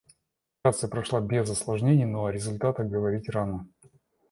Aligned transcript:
Операция 0.63 0.89
прошла 0.89 1.21
без 1.21 1.47
осложнений, 1.51 2.05
но 2.05 2.25
о 2.25 2.31
результатах 2.31 2.87
говорить 2.89 3.29
рано. 3.29 3.67